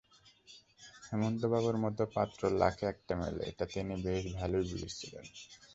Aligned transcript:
হেমন্ত 1.07 1.41
বাবুর 1.45 1.77
মতো 1.83 2.03
পাত্র 2.15 2.41
লাখে 2.61 2.85
একটা 2.93 3.13
মেলে, 3.21 3.41
এটা 3.51 3.65
তিনি 3.73 3.93
বেশ 4.05 4.23
ভালোই 4.37 4.65
বুঝেছিলেন। 4.71 5.25